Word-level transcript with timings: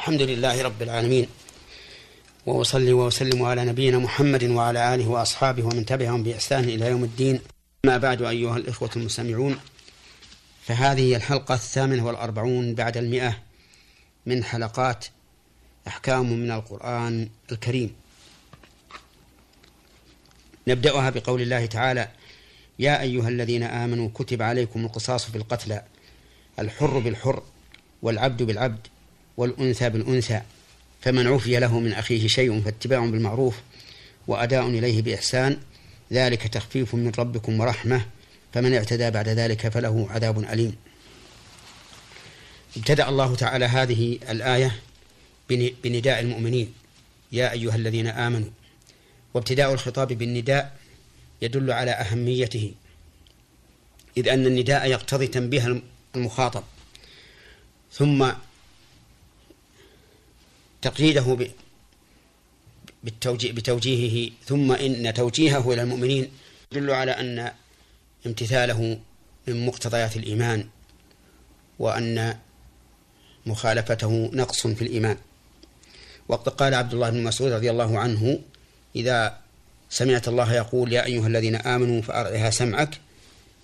الحمد 0.00 0.22
لله 0.22 0.62
رب 0.62 0.82
العالمين. 0.82 1.26
وأصلي 2.46 2.92
وأسلم 2.92 3.42
على 3.42 3.64
نبينا 3.64 3.98
محمد 3.98 4.44
وعلى 4.44 4.94
آله 4.94 5.08
وأصحابه 5.08 5.64
ومن 5.64 5.84
تبعهم 5.84 6.22
بإحسان 6.22 6.64
إلى 6.64 6.86
يوم 6.86 7.04
الدين. 7.04 7.40
ما 7.86 7.98
بعد 7.98 8.22
أيها 8.22 8.56
الإخوة 8.56 8.90
المستمعون 8.96 9.58
فهذه 10.62 11.16
الحلقة 11.16 11.54
الثامنة 11.54 12.06
والأربعون 12.06 12.74
بعد 12.74 12.96
المئة 12.96 13.36
من 14.26 14.44
حلقات 14.44 15.04
أحكام 15.88 16.32
من 16.32 16.50
القرآن 16.50 17.28
الكريم. 17.52 17.94
نبدأها 20.68 21.10
بقول 21.10 21.42
الله 21.42 21.66
تعالى 21.66 22.08
يا 22.78 23.00
أيها 23.00 23.28
الذين 23.28 23.62
آمنوا 23.62 24.08
كتب 24.14 24.42
عليكم 24.42 24.84
القصاص 24.84 25.24
في 25.24 25.36
القتلى 25.36 25.82
الحر 26.58 26.98
بالحر 26.98 27.42
والعبد 28.02 28.42
بالعبد 28.42 28.86
والأنثى 29.36 29.90
بالأنثى 29.90 30.42
فمن 31.00 31.26
عفي 31.26 31.58
له 31.58 31.80
من 31.80 31.92
أخيه 31.92 32.28
شيء 32.28 32.60
فاتباع 32.60 33.06
بالمعروف 33.06 33.60
وأداء 34.26 34.68
إليه 34.68 35.02
بإحسان 35.02 35.58
ذلك 36.12 36.42
تخفيف 36.42 36.94
من 36.94 37.12
ربكم 37.18 37.60
ورحمة 37.60 38.06
فمن 38.52 38.74
اعتدى 38.74 39.10
بعد 39.10 39.28
ذلك 39.28 39.68
فله 39.68 40.06
عذاب 40.10 40.38
أليم. 40.38 40.76
ابتدأ 42.76 43.08
الله 43.08 43.34
تعالى 43.34 43.64
هذه 43.64 44.18
الآية 44.30 44.76
بنداء 45.84 46.20
المؤمنين. 46.20 46.72
يا 47.32 47.52
أيها 47.52 47.76
الذين 47.76 48.06
آمنوا 48.06 48.50
وابتداء 49.34 49.72
الخطاب 49.72 50.12
بالنداء 50.12 50.76
يدل 51.42 51.70
على 51.70 51.90
أهميته 51.90 52.72
إذ 54.16 54.28
أن 54.28 54.46
النداء 54.46 54.86
يقتضي 54.86 55.26
تنبيه 55.26 55.82
المخاطب. 56.16 56.64
ثم 57.92 58.32
تقييده 60.82 61.50
بالتوجيه 63.04 63.52
بتوجيهه 63.52 64.30
ثم 64.44 64.72
إن 64.72 65.14
توجيهه 65.14 65.72
إلى 65.72 65.82
المؤمنين 65.82 66.30
يدل 66.72 66.90
على 66.90 67.12
أن 67.12 67.52
امتثاله 68.26 69.00
من 69.46 69.66
مقتضيات 69.66 70.16
الإيمان 70.16 70.66
وأن 71.78 72.36
مخالفته 73.46 74.30
نقص 74.32 74.66
في 74.66 74.82
الإيمان. 74.82 75.16
وقد 76.28 76.48
قال 76.48 76.74
عبد 76.74 76.94
الله 76.94 77.10
بن 77.10 77.22
مسعود 77.22 77.52
رضي 77.52 77.70
الله 77.70 77.98
عنه 77.98 78.38
إذا 78.96 79.38
سمعت 79.90 80.28
الله 80.28 80.54
يقول 80.54 80.92
يا 80.92 81.04
أيها 81.04 81.26
الذين 81.26 81.56
آمنوا 81.56 82.02
فأرعها 82.02 82.50
سمعك 82.50 83.00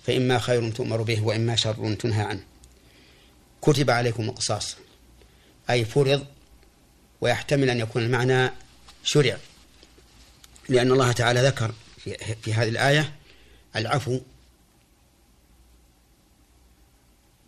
فإما 0.03 0.39
خير 0.39 0.71
تؤمر 0.71 1.01
به 1.01 1.21
وإما 1.21 1.55
شر 1.55 1.93
تنهى 1.93 2.21
عنه. 2.21 2.43
كتب 3.61 3.89
عليكم 3.89 4.23
القصاص 4.23 4.77
أي 5.69 5.85
فرض 5.85 6.25
ويحتمل 7.21 7.69
أن 7.69 7.79
يكون 7.79 8.03
المعنى 8.03 8.51
شرع. 9.03 9.37
لأن 10.69 10.91
الله 10.91 11.11
تعالى 11.11 11.41
ذكر 11.41 11.73
في, 11.97 12.35
في 12.41 12.53
هذه 12.53 12.69
الآية 12.69 13.15
العفو. 13.75 14.19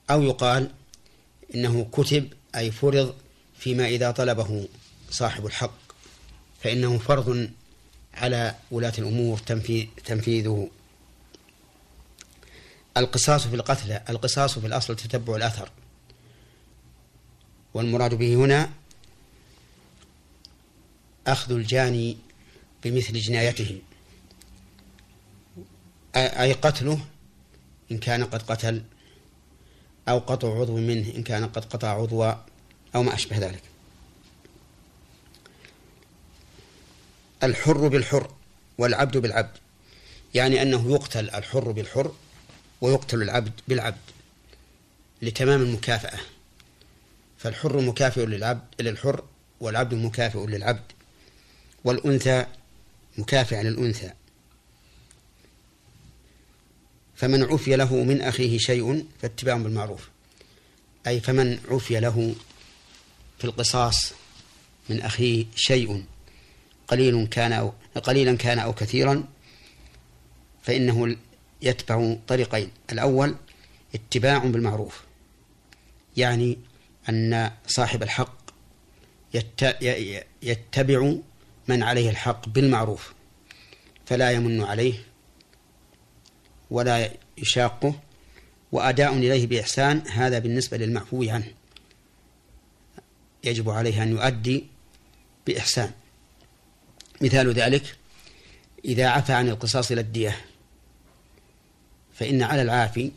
أو 0.10 0.24
يقال 0.24 0.72
إنه 1.56 1.88
كتب 1.92 2.34
أي 2.56 2.72
فرض 2.72 3.16
فيما 3.60 3.88
إذا 3.88 4.12
طلبه 4.12 4.68
صاحب 5.12 5.46
الحق. 5.46 5.80
فإنه 6.64 6.98
فرض 6.98 7.50
على 8.14 8.56
ولاة 8.72 8.94
الأمور 8.98 9.38
تنفيذه. 10.06 10.70
القصاص 12.98 13.48
في 13.48 13.56
القتلى 13.56 14.04
القصاص 14.10 14.60
في 14.60 14.68
الأصل 14.68 14.96
تتبع 14.96 15.36
الأثر. 15.36 15.72
والمراد 17.74 18.14
به 18.14 18.36
هنا 18.36 18.70
أخذ 21.32 21.52
الجاني 21.52 22.18
بمثل 22.84 23.14
جنايته. 23.14 23.82
أي 26.16 26.54
قتله 26.54 27.06
إن 27.92 27.98
كان 27.98 28.24
قد 28.24 28.42
قتل 28.42 28.84
أو 30.10 30.20
قطع 30.20 30.60
عضو 30.60 30.78
منه 30.78 31.16
إن 31.16 31.24
كان 31.24 31.46
قد 31.46 31.66
قطع 31.66 31.88
عضوا 31.88 32.34
أو 32.96 33.04
ما 33.04 33.14
أشبه 33.14 33.38
ذلك. 33.38 33.62
الحر 37.44 37.88
بالحر 37.88 38.32
والعبد 38.78 39.18
بالعبد. 39.18 39.58
يعني 40.34 40.62
أنه 40.62 40.92
يقتل 40.92 41.30
الحر 41.30 41.72
بالحر 41.72 42.14
ويقتل 42.82 43.22
العبد 43.22 43.54
بالعبد 43.68 43.98
لتمام 45.22 45.62
المكافأة. 45.62 46.20
فالحر 47.38 47.82
مكافئ 47.82 48.26
للعبد 48.26 48.82
للحر 48.82 49.24
والعبد 49.60 49.94
مكافئ 49.94 50.46
للعبد. 50.46 50.84
والأنثى 51.84 52.46
مكافئة 53.18 53.62
للأنثى. 53.62 54.12
فمن 57.16 57.44
عفي 57.44 57.76
له 57.76 57.96
من 57.96 58.22
أخيه 58.22 58.58
شيء 58.58 59.08
فاتباع 59.22 59.58
بالمعروف. 59.58 60.10
أي 61.08 61.20
فمن 61.20 61.60
عفي 61.72 62.00
له 62.00 62.36
في 63.38 63.46
القصاص 63.46 64.14
من 64.90 65.02
أخيه 65.02 65.46
شيء 65.56 66.06
قليل 66.88 67.28
كان 67.28 67.52
أو 67.52 67.74
قليلا 68.04 68.36
كان 68.38 68.60
أو 68.60 68.74
كثيرا 68.74 69.24
فإنه 70.64 71.16
يتبع 71.62 72.16
طريقين. 72.28 72.72
الأول 72.92 73.36
اتباع 73.96 74.38
بالمعروف. 74.38 75.04
يعني 76.18 76.58
أن 77.10 77.52
صاحب 77.68 78.04
الحق 78.04 78.40
يتبع 80.44 81.14
من 81.70 81.84
عليه 81.84 82.10
الحق 82.10 82.50
بالمعروف 82.50 83.14
فلا 84.06 84.32
يمن 84.32 84.62
عليه 84.62 84.94
ولا 86.72 87.12
يشاقه 87.38 88.00
وأداء 88.72 89.14
إليه 89.14 89.48
بإحسان 89.48 90.08
هذا 90.08 90.40
بالنسبة 90.40 90.78
للمعفو 90.78 91.24
عنه. 91.24 91.54
يجب 93.44 93.70
عليه 93.70 94.04
أن 94.04 94.12
يؤدي 94.12 94.66
بإحسان. 95.48 95.92
مثال 97.22 97.54
ذلك 97.54 97.96
إذا 98.86 99.08
عفى 99.08 99.34
عن 99.34 99.50
القصاص 99.50 99.92
إلى 99.92 100.02
الدية 100.02 100.46
فإن 102.14 102.42
على 102.44 102.62
العافي 102.62 103.12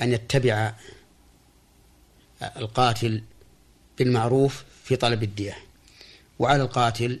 أن 0.00 0.12
يتبع 0.12 0.74
القاتل 2.42 3.22
بالمعروف 3.98 4.64
في 4.84 4.96
طلب 4.96 5.22
الدية 5.22 5.58
وعلى 6.38 6.62
القاتل 6.62 7.20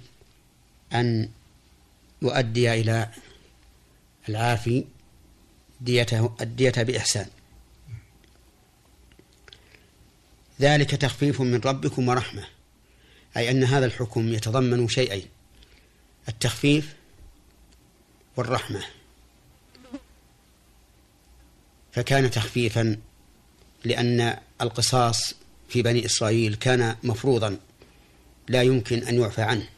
أن 0.92 1.28
يؤدي 2.22 2.74
إلى 2.74 3.10
العافي 4.28 4.84
ديته 5.80 6.36
الدية 6.40 6.74
بإحسان. 6.76 7.26
ذلك 10.60 10.90
تخفيف 10.90 11.40
من 11.40 11.60
ربكم 11.60 12.08
ورحمة 12.08 12.44
أي 13.36 13.50
أن 13.50 13.64
هذا 13.64 13.86
الحكم 13.86 14.32
يتضمن 14.32 14.88
شيئين 14.88 15.26
التخفيف 16.28 16.94
والرحمة. 18.36 18.84
فكان 21.92 22.30
تخفيفا 22.30 22.96
لأن 23.84 24.38
القصاص 24.60 25.34
في 25.68 25.82
بني 25.82 26.06
إسرائيل 26.06 26.54
كان 26.54 26.96
مفروضا 27.02 27.58
لا 28.48 28.62
يمكن 28.62 28.98
أن 28.98 29.20
يعفى 29.20 29.42
عنه. 29.42 29.68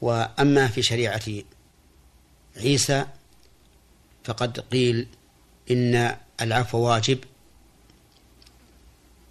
وأما 0.00 0.68
في 0.68 0.82
شريعة 0.82 1.22
عيسى 2.56 3.06
فقد 4.24 4.60
قيل 4.60 5.06
إن 5.70 6.16
العفو 6.40 6.78
واجب 6.78 7.18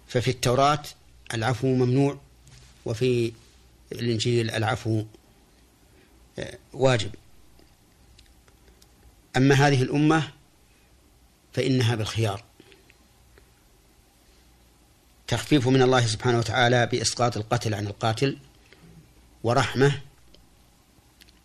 ففي 0.08 0.30
التوراة 0.30 0.82
العفو 1.34 1.66
ممنوع 1.66 2.18
وفي 2.84 3.32
الإنجيل 3.92 4.50
العفو 4.50 5.04
آه، 6.38 6.58
واجب. 6.72 7.10
أما 9.36 9.54
هذه 9.54 9.82
الأمة 9.82 10.32
فإنها 11.52 11.94
بالخيار. 11.94 12.44
تخفيف 15.26 15.68
من 15.68 15.82
الله 15.82 16.06
سبحانه 16.06 16.38
وتعالى 16.38 16.86
بإسقاط 16.86 17.36
القتل 17.36 17.74
عن 17.74 17.86
القاتل 17.86 18.38
ورحمة 19.44 20.00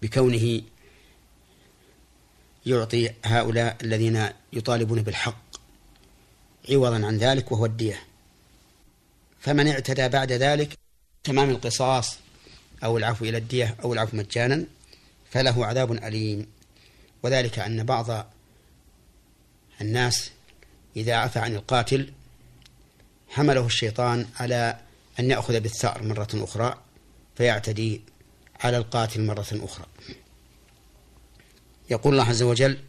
بكونه 0.01 0.61
يعطي 2.65 3.09
هؤلاء 3.25 3.77
الذين 3.83 4.29
يطالبون 4.53 5.01
بالحق 5.01 5.43
عوضا 6.69 7.05
عن 7.05 7.17
ذلك 7.17 7.51
وهو 7.51 7.65
الدية. 7.65 8.03
فمن 9.39 9.67
اعتدى 9.67 10.09
بعد 10.09 10.31
ذلك 10.31 10.77
تمام 11.23 11.49
القصاص 11.49 12.17
أو 12.83 12.97
العفو 12.97 13.25
إلى 13.25 13.37
الدية 13.37 13.75
أو 13.83 13.93
العفو 13.93 14.17
مجانا 14.17 14.65
فله 15.31 15.65
عذاب 15.65 15.91
أليم. 15.91 16.47
وذلك 17.23 17.59
أن 17.59 17.83
بعض 17.83 18.27
الناس 19.81 20.31
إذا 20.95 21.15
عفى 21.15 21.39
عن 21.39 21.55
القاتل 21.55 22.13
حمله 23.29 23.65
الشيطان 23.65 24.27
على 24.39 24.79
أن 25.19 25.31
يأخذ 25.31 25.59
بالثأر 25.59 26.03
مرة 26.03 26.29
أخرى 26.33 26.77
فيعتدي 27.35 28.01
على 28.63 28.77
القاتل 28.77 29.21
مرة 29.21 29.47
أخرى. 29.51 29.85
يقول 31.89 32.13
الله 32.13 32.29
عز 32.29 32.43
وجل 32.43 32.79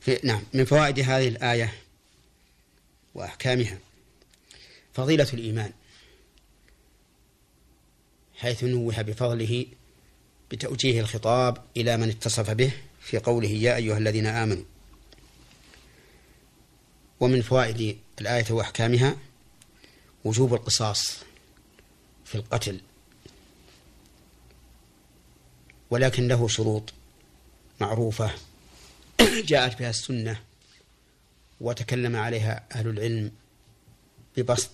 في 0.00 0.20
نعم 0.24 0.42
من 0.54 0.64
فوائد 0.64 1.00
هذه 1.00 1.28
الآية 1.28 1.74
وأحكامها. 3.14 3.78
فضيلة 4.92 5.26
الإيمان. 5.32 5.72
حيث 8.36 8.64
نوه 8.64 9.02
بفضله 9.02 9.66
بتوجيه 10.50 11.00
الخطاب 11.00 11.64
إلى 11.76 11.96
من 11.96 12.08
اتصف 12.08 12.50
به 12.50 12.72
في 13.00 13.18
قوله 13.18 13.48
يا 13.48 13.76
أيها 13.76 13.98
الذين 13.98 14.26
آمنوا. 14.26 14.64
ومن 17.20 17.42
فوائد 17.42 17.98
الآية 18.20 18.46
وأحكامها 18.50 19.16
وجوب 20.24 20.54
القصاص 20.54 21.18
في 22.24 22.34
القتل. 22.34 22.80
ولكن 25.90 26.28
له 26.28 26.48
شروط 26.48 26.92
معروفة 27.80 28.30
جاءت 29.50 29.78
بها 29.78 29.90
السنة 29.90 30.40
وتكلم 31.60 32.16
عليها 32.16 32.64
أهل 32.74 32.88
العلم 32.88 33.32
ببسط 34.36 34.70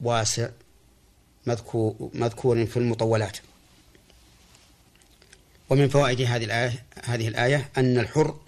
واسع 0.00 0.50
مذكور, 1.46 2.10
مذكور 2.14 2.66
في 2.66 2.76
المطولات. 2.76 3.38
ومن 5.70 5.88
فوائد 5.88 6.20
هذه 6.20 6.44
الآية 6.44 6.84
هذه 7.04 7.28
الآية 7.28 7.70
أن 7.76 7.98
الحر 7.98 8.40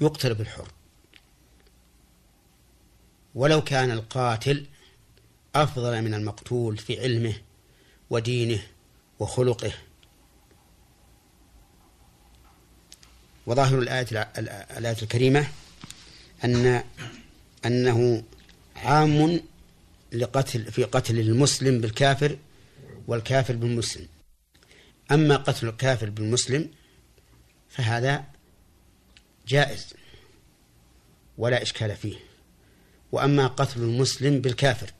يقتل 0.00 0.34
بالحر 0.34 0.68
ولو 3.34 3.64
كان 3.64 3.90
القاتل 3.90 4.66
أفضل 5.54 6.02
من 6.02 6.14
المقتول 6.14 6.76
في 6.76 7.00
علمه 7.00 7.34
ودينه 8.10 8.62
وخلقه 9.18 9.72
وظاهر 13.48 13.78
الآية 13.78 14.30
الآية 14.78 14.96
الكريمة 15.02 15.48
أن 16.44 16.82
أنه 17.66 18.22
عام 18.76 19.40
لقتل 20.12 20.72
في 20.72 20.84
قتل 20.84 21.18
المسلم 21.18 21.80
بالكافر 21.80 22.38
والكافر 23.06 23.56
بالمسلم. 23.56 24.08
أما 25.10 25.36
قتل 25.36 25.68
الكافر 25.68 26.10
بالمسلم 26.10 26.70
فهذا 27.68 28.24
جائز 29.48 29.94
ولا 31.38 31.62
إشكال 31.62 31.96
فيه. 31.96 32.16
وأما 33.12 33.46
قتل 33.46 33.80
المسلم 33.80 34.40
بالكافر 34.40 34.90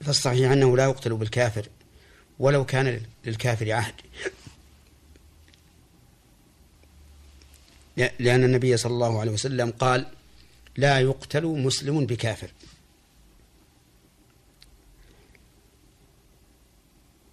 فالصحيح 0.00 0.50
أنه 0.50 0.76
لا 0.76 0.84
يقتل 0.84 1.14
بالكافر 1.14 1.68
ولو 2.38 2.64
كان 2.64 3.00
للكافر 3.24 3.72
عهد. 3.72 3.94
لأن 7.96 8.44
النبي 8.44 8.76
صلى 8.76 8.92
الله 8.92 9.20
عليه 9.20 9.32
وسلم 9.32 9.70
قال 9.70 10.06
لا 10.76 11.00
يقتل 11.00 11.44
مسلم 11.44 12.06
بكافر. 12.06 12.50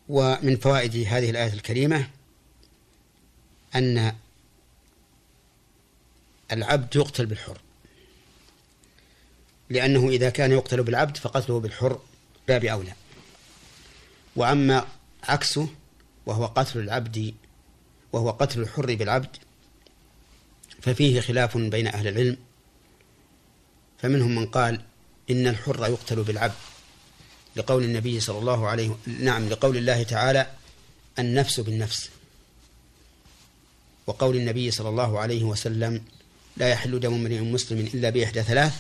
ومن 0.10 0.58
فوائد 0.58 0.96
هذه 0.96 1.30
الآية 1.30 1.54
الكريمة 1.54 2.08
أن 3.76 4.16
العبد 6.52 6.96
يقتل 6.96 7.26
بالحر. 7.26 7.58
لأنه 9.70 10.10
إذا 10.10 10.30
كان 10.30 10.52
يقتل 10.52 10.84
بالعبد 10.84 11.18
فقتله 11.18 11.60
بالحر 11.60 12.00
باب 12.48 12.66
أولى 12.66 12.94
وأما 14.36 14.88
عكسه 15.24 15.70
وهو 16.26 16.46
قتل 16.46 16.80
العبد 16.80 17.34
وهو 18.14 18.30
قتل 18.30 18.62
الحر 18.62 18.96
بالعبد 18.96 19.38
ففيه 20.82 21.22
خلاف 21.22 21.58
بين 21.58 21.88
أهل 21.88 22.08
العلم. 22.08 22.38
فمنهم 24.02 24.36
من 24.36 24.46
قال 24.46 24.82
إن 25.30 25.48
الحر 25.48 25.86
يقتل 25.86 26.24
بالعبد. 26.24 26.54
لقول 27.56 27.84
النبي 27.84 28.20
صلى 28.20 28.38
الله 28.38 28.68
عليه 28.68 28.98
نعم 29.20 29.50
لقول 29.50 29.78
الله 29.78 30.04
تعالى 30.04 30.52
النفس 31.20 31.60
بالنفس. 31.60 32.10
وقول 34.08 34.36
النبي 34.36 34.72
صلى 34.72 34.90
الله 34.90 35.20
عليه 35.20 35.44
وسلم 35.44 36.04
لا 36.58 36.70
يحل 36.70 37.00
دم 37.00 37.14
امرئ 37.14 37.40
مسلم 37.40 37.80
إلا 37.80 38.10
بإحدى 38.10 38.44
ثلاث. 38.44 38.74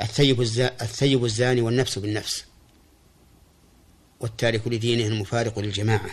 الثيب, 0.00 0.40
الثيب 0.80 1.24
الزاني 1.24 1.60
والنفس 1.60 1.98
بالنفس. 1.98 2.44
والتارك 4.20 4.68
لدينه 4.68 5.06
المفارق 5.06 5.58
للجماعة. 5.58 6.10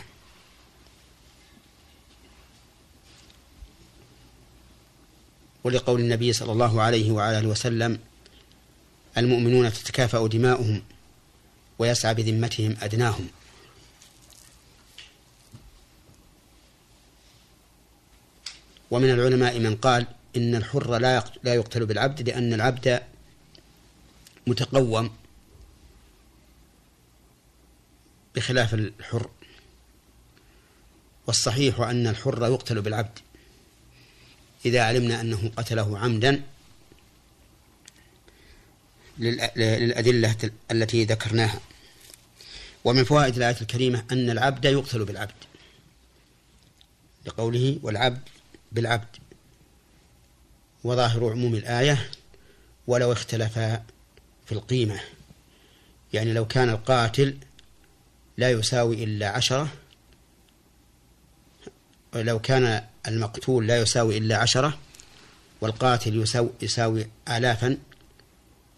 ولقول 5.67 5.99
النبي 5.99 6.33
صلى 6.33 6.51
الله 6.51 6.81
عليه 6.81 7.11
وعلى 7.11 7.39
آله 7.39 7.47
وسلم 7.47 7.99
المؤمنون 9.17 9.73
تتكافأ 9.73 10.27
دماؤهم 10.27 10.81
ويسعى 11.79 12.13
بذمتهم 12.13 12.77
أدناهم. 12.81 13.27
ومن 18.91 19.09
العلماء 19.09 19.59
من 19.59 19.75
قال 19.75 20.07
إن 20.35 20.55
الحر 20.55 20.97
لا 20.97 21.23
لا 21.43 21.53
يقتل 21.53 21.85
بالعبد 21.85 22.29
لأن 22.29 22.53
العبد 22.53 23.03
متقوم 24.47 25.15
بخلاف 28.35 28.73
الحر. 28.73 29.29
والصحيح 31.27 31.79
أن 31.79 32.07
الحر 32.07 32.45
يقتل 32.45 32.81
بالعبد. 32.81 33.19
إذا 34.67 34.81
علمنا 34.83 35.21
أنه 35.21 35.51
قتله 35.57 35.99
عمدا 35.99 36.43
للأدلة 39.19 40.51
التي 40.71 41.03
ذكرناها. 41.05 41.59
ومن 42.83 43.03
فوائد 43.03 43.35
الآية 43.35 43.61
الكريمة 43.61 44.03
أن 44.11 44.29
العبد 44.29 44.65
يقتل 44.65 45.05
بالعبد. 45.05 45.33
لقوله 47.25 47.79
والعبد 47.83 48.21
بالعبد. 48.71 49.15
وظاهر 50.83 51.31
عموم 51.31 51.55
الآية 51.55 52.09
ولو 52.87 53.11
اختلفا 53.11 53.83
في 54.45 54.51
القيمة. 54.51 54.99
يعني 56.13 56.33
لو 56.33 56.47
كان 56.47 56.69
القاتل 56.69 57.37
لا 58.37 58.49
يساوي 58.49 59.03
إلا 59.03 59.29
عشرة 59.29 59.69
لو 62.15 62.39
كان 62.39 62.83
المقتول 63.07 63.67
لا 63.67 63.77
يساوي 63.81 64.17
إلا 64.17 64.37
عشرة 64.37 64.77
والقاتل 65.61 66.21
يساوي, 66.21 66.49
يساوي 66.61 67.07
آلافا 67.29 67.77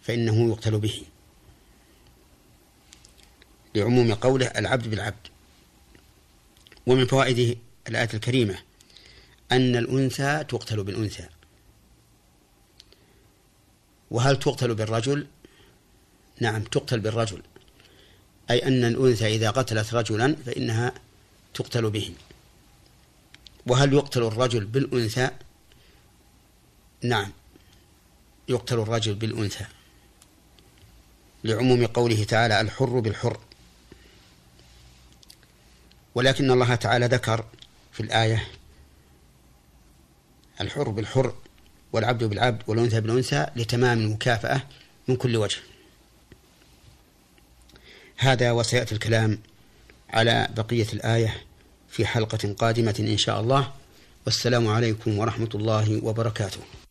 فإنه 0.02 0.50
يقتل 0.50 0.80
به. 0.80 1.04
لعموم 3.76 4.14
قوله 4.14 4.46
العبد 4.46 4.88
بالعبد. 4.88 5.28
ومن 6.88 7.06
فوائد 7.06 7.58
الآية 7.88 8.10
الكريمة 8.14 8.58
أن 9.52 9.76
الأنثى 9.76 10.44
تقتل 10.50 10.84
بالأنثى. 10.84 11.26
وهل 14.12 14.40
تقتل 14.40 14.76
بالرجل؟ 14.76 15.28
نعم 16.40 16.64
تقتل 16.64 17.00
بالرجل. 17.00 17.42
أي 18.52 18.68
أن 18.68 18.86
الأنثى 18.86 19.36
إذا 19.36 19.50
قتلت 19.50 19.94
رجلا 19.94 20.36
فإنها 20.46 20.94
تقتل 21.54 21.90
به. 21.90 22.14
وهل 23.68 23.94
يقتل 23.94 24.24
الرجل 24.24 24.66
بالأنثى؟ 24.66 25.30
نعم. 27.04 27.32
يقتل 28.50 28.80
الرجل 28.80 29.16
بالأنثى. 29.16 29.66
لعموم 31.44 31.86
قوله 31.86 32.24
تعالى 32.24 32.62
الحر 32.62 33.00
بالحر. 33.00 33.40
ولكن 36.16 36.52
الله 36.52 36.76
تعالى 36.76 37.06
ذكر 37.06 37.46
في 37.92 38.00
الآية 38.00 38.48
الحر 40.62 40.90
بالحر 40.90 41.36
والعبد 41.94 42.24
بالعبد 42.24 42.64
والأنثى 42.68 43.02
بالأنثى 43.02 43.48
لتمام 43.56 44.00
المكافأة 44.00 44.62
من 45.08 45.16
كل 45.16 45.38
وجه. 45.38 45.60
هذا 48.18 48.52
وسيأتي 48.52 48.96
الكلام 48.96 49.40
على 50.10 50.48
بقية 50.56 50.88
الآية 50.94 51.49
في 51.92 52.06
حلقة 52.06 52.54
قادمة 52.54 52.96
إن 53.00 53.18
شاء 53.18 53.42
الله. 53.42 53.72
والسلام 54.26 54.68
عليكم 54.68 55.18
ورحمة 55.20 55.50
الله 55.56 56.04
وبركاته. 56.04 56.89